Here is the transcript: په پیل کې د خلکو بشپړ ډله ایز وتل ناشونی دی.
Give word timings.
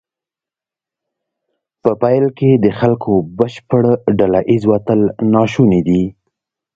په 1.83 1.91
پیل 2.01 2.25
کې 2.37 2.49
د 2.63 2.67
خلکو 2.79 3.13
بشپړ 3.37 3.83
ډله 4.17 4.39
ایز 4.49 4.63
وتل 4.71 5.01
ناشونی 5.33 5.81
دی. 5.87 6.03